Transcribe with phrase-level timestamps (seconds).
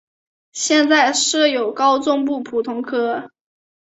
[0.51, 3.29] 现在设有高中部普通科。